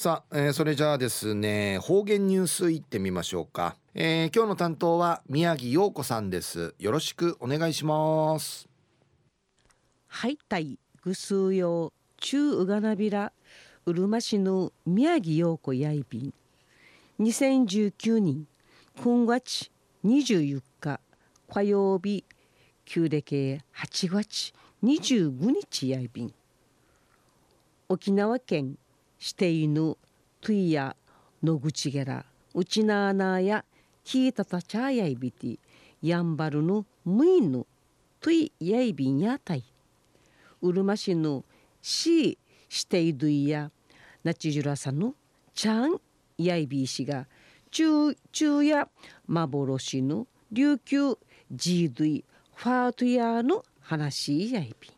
[0.00, 6.76] さあ、えー、それじゃあですね方言ニュースいってみましょうか、えー、今日の担当は宮城陽子さんです。
[6.78, 8.68] よろしくお願いします。
[10.06, 13.32] はいたいぐすうよう中うがなびら
[13.86, 16.34] うるま市の宮城陽子やいびん。
[17.18, 18.46] 2019年
[19.00, 19.68] 9月
[20.04, 21.00] 24日
[21.50, 22.24] 火曜日
[22.84, 24.52] 旧暦8月
[24.84, 26.32] 25日やいびん。
[27.88, 28.78] 沖縄県
[29.18, 29.96] していぬ
[30.40, 30.94] トゥイ
[31.42, 33.64] のぐちげらうちなあなあや
[34.04, 35.58] ひいたたちゃやいびて
[36.02, 37.66] やんばるぬむいぬ
[38.20, 39.64] といやいびんやたい。
[40.60, 41.44] うるましぬ
[41.82, 43.70] ししていどいや
[44.24, 45.14] なちじゅらさぬ
[45.54, 46.00] ちゃん
[46.36, 47.26] やいびいしが
[47.70, 48.88] ちゅうちゅうや
[49.26, 51.18] まぼろしぬ幻の琉球
[51.52, 54.97] ジードどいファートやヤの話やいびん。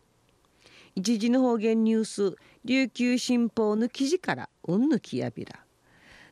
[0.97, 5.61] 一時の方言ニュース琉球新報の記事からうんぬきやびら。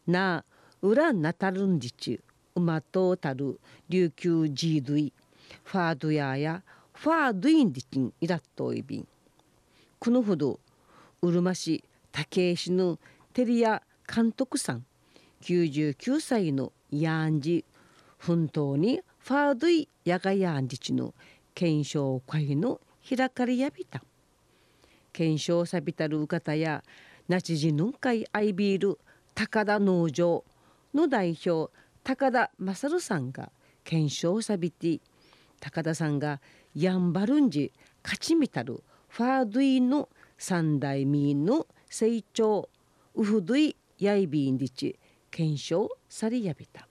[0.07, 0.45] な
[0.83, 2.21] 裏なたるんじち
[2.55, 5.13] うまとたる琉球ジードゥイ
[5.65, 9.09] ファードヤやファードインディチンイラットイビン
[9.99, 10.59] このほど
[11.23, 12.99] うるま市竹石の
[13.33, 14.85] 照屋監督さん
[15.43, 17.65] 99歳のヤンジ
[18.19, 21.15] 奮闘にファードイヤガヤンジチの
[21.55, 24.03] 検証会の開かれやびた。
[25.13, 26.83] 検証さびたるう方や
[27.29, 28.99] 那智寺ぬんかいアイビール
[29.35, 30.45] 高田農場
[30.95, 33.53] の代表高田勝さんが
[33.85, 35.01] 検証さびて
[35.61, 36.41] 高田さんが
[36.75, 42.69] やんばるんじ勝ちみたるファードゥイの三代民の成長
[43.15, 44.99] ウフドゥイヤイビンディチ
[45.31, 46.89] 検証されやびた。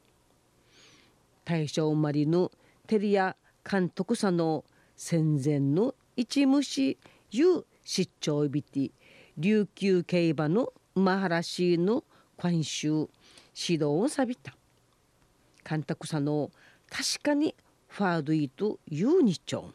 [1.45, 2.51] 大正生まれの
[2.87, 3.37] テリア
[3.69, 4.65] 監督者の
[4.95, 6.97] 戦前の一虫
[7.31, 8.91] ゆ出張びて
[9.37, 12.03] 琉球競馬の馬原市の
[12.41, 13.09] 監修
[13.55, 14.53] 指導をさびた。
[15.67, 16.51] 監督者の
[16.89, 17.55] 確かに
[17.87, 19.73] ファードイとユーニチョン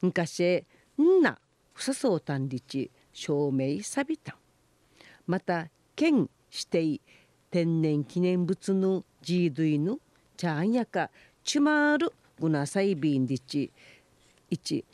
[0.00, 0.64] 昔
[0.96, 1.38] んな
[1.72, 4.36] ふさそうたんりち証明さびた。
[5.26, 7.00] また県指定
[7.50, 9.98] 天然記念物のジードイの
[10.36, 11.10] チャンヤカ
[11.42, 13.72] チュマールグナサイビンディチ
[14.52, 14.84] 1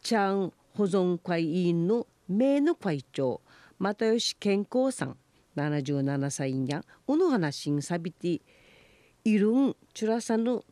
[0.00, 3.40] チャン保存会委員の名の会長
[3.78, 5.16] 又吉健康さん
[5.56, 8.40] 77歳やおの話んさびて
[9.24, 10.64] いるんちゅらさの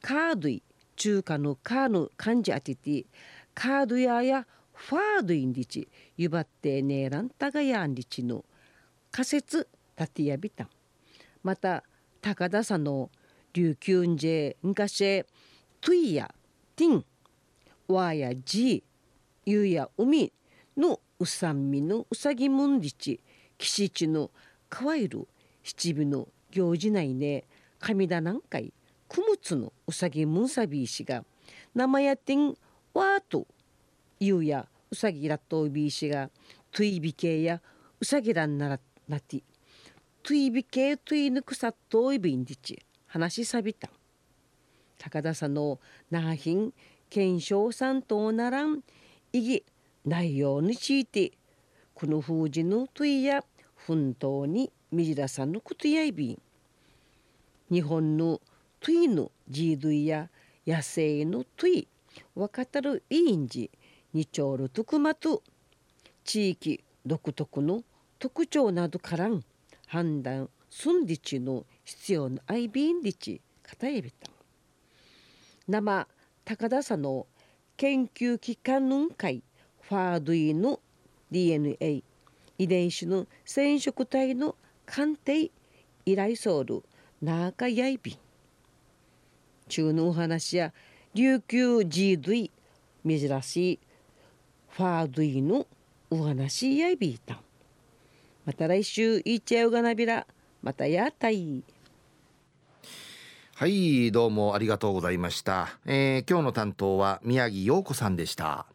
[0.00, 0.62] カードイ
[0.96, 3.04] 中華のカーの漢字当てて
[3.54, 8.44] カードややファードインリチゆばってねえらんたがやんりちの
[9.10, 9.68] 仮説
[9.98, 10.68] 立てやびた。
[11.42, 11.82] また
[12.20, 13.10] 高田さんの
[13.52, 15.24] 琉球んじえ昔
[15.80, 16.34] トゥイや
[16.76, 17.04] ティン
[17.88, 18.87] ワーやジー
[19.50, 20.30] ゆうや海
[20.76, 23.18] のうさんみのうさぎむんりち。
[23.56, 24.30] 岸地の
[24.68, 25.26] かわいる
[25.62, 27.44] 七尾の行事内ね
[27.80, 28.74] 神田南海
[29.08, 31.24] くむつのうさぎむんさびいしが
[31.74, 32.48] 生やてん
[32.92, 33.46] わーと
[34.20, 36.28] ゆうやうさぎらっとびいしが
[36.70, 37.62] トゥイビケや
[37.98, 38.78] うさぎらんなら
[39.08, 39.42] なて
[40.22, 43.88] トゥイビケトゥイぬくさっといびんりち話しさびた。
[44.98, 45.80] 高田さんの
[46.10, 46.74] なひん
[47.08, 48.82] 検証さんとおならん
[49.32, 49.64] 意義
[50.04, 51.32] 内容について
[51.94, 53.44] この封じの問いや
[53.74, 56.42] 奮闘にみじらさんのことやいびん。
[57.70, 58.40] 日本の
[58.80, 60.30] 問いのジードゥや
[60.66, 61.88] 野生の問い
[62.34, 63.70] わかたるいいんじ
[64.12, 65.42] にちょうるとくまと
[66.24, 67.82] 地域独特の
[68.18, 69.42] 特徴などからん
[69.86, 74.30] 判断すんりちの必要なアイビンリチ片えびた。
[75.66, 76.08] 生
[76.44, 77.26] 高田さんの
[77.78, 79.40] 研究機関の会
[79.82, 80.80] ファードイの
[81.30, 82.02] DNA
[82.58, 85.52] 遺伝子の染色体の鑑定
[86.04, 86.82] 依頼ソウル
[87.22, 88.16] ナーカヤイビン。
[89.68, 90.72] 中のお話や
[91.14, 92.50] 琉球ジードイ
[93.06, 93.78] 珍しい
[94.70, 95.64] ファードイの
[96.10, 97.40] お話やいびいた
[98.44, 100.26] また来週いっちゃうがなびら。
[100.62, 101.62] またやったい。
[103.58, 108.66] はいどうもありがとうございました、えー、今日の担当は宮城陽子さんでした。